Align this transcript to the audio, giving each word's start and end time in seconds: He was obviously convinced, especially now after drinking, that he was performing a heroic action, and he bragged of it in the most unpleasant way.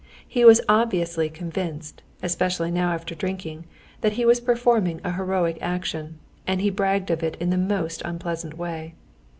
He 0.27 0.43
was 0.43 0.61
obviously 0.67 1.29
convinced, 1.29 2.01
especially 2.23 2.71
now 2.71 2.91
after 2.91 3.13
drinking, 3.13 3.65
that 4.01 4.13
he 4.13 4.25
was 4.25 4.39
performing 4.39 4.99
a 5.03 5.11
heroic 5.13 5.59
action, 5.61 6.17
and 6.47 6.59
he 6.59 6.71
bragged 6.71 7.11
of 7.11 7.21
it 7.21 7.37
in 7.39 7.51
the 7.51 7.55
most 7.59 8.01
unpleasant 8.03 8.57
way. 8.57 8.95